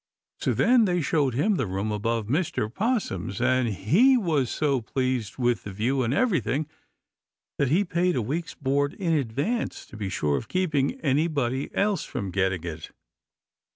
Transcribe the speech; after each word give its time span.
So 0.39 0.55
then 0.55 0.85
they 0.85 0.99
showed 0.99 1.35
him 1.35 1.57
the 1.57 1.67
room 1.67 1.91
above 1.91 2.25
Mr. 2.25 2.73
'Possum's, 2.73 3.39
and 3.39 3.67
he 3.67 4.17
was 4.17 4.49
so 4.49 4.81
pleased 4.81 5.37
with 5.37 5.61
the 5.63 5.71
view 5.71 6.01
and 6.01 6.11
everything 6.11 6.67
that 7.59 7.67
he 7.67 7.83
paid 7.85 8.15
a 8.15 8.21
week's 8.23 8.55
board 8.55 8.95
in 8.95 9.13
advance 9.13 9.85
to 9.85 9.95
be 9.95 10.09
sure 10.09 10.37
of 10.37 10.47
keeping 10.47 10.99
anybody 11.01 11.69
else 11.75 12.03
from 12.03 12.31
getting 12.31 12.63
it. 12.63 12.89